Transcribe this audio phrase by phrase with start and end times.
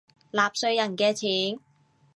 [0.31, 1.59] 納稅人嘅錢